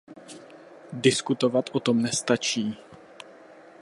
[0.93, 2.77] Diskutovat o tom nestačí.